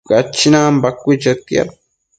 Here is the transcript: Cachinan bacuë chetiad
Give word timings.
Cachinan 0.07 0.73
bacuë 0.83 1.21
chetiad 1.21 1.69